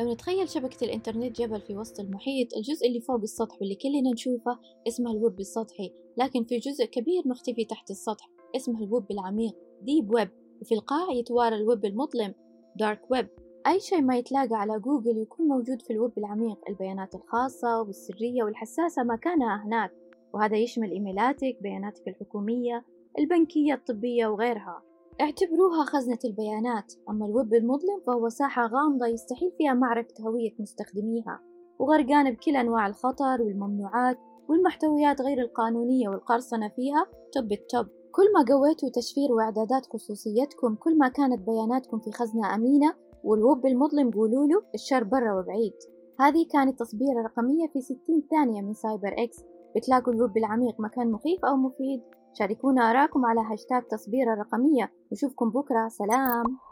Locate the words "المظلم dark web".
11.84-13.28